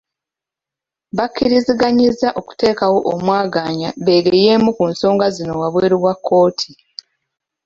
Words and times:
Bakkiriziganyizza 1.17 2.27
okuteekawo 2.39 2.97
omwaganya 3.13 3.89
beegeyeemu 4.05 4.69
ku 4.77 4.83
nsonga 4.91 5.25
zino 5.35 5.53
wabweru 5.61 5.97
wa 6.05 6.13
kkooti. 6.17 6.71